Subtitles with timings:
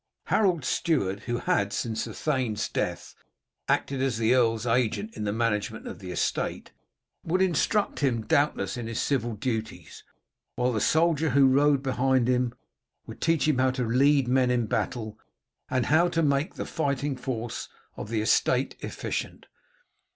[0.33, 3.13] Harold's steward, who had since the thane's death
[3.67, 6.71] acted as the earl's agent in the management of the estate,
[7.23, 10.03] would instruct him doubtless in his civil duties,
[10.55, 12.51] while the soldier who rode behind him
[13.05, 15.19] would teach him how to lead men in battle,
[15.69, 19.45] and how to make the fighting force of the estate efficient.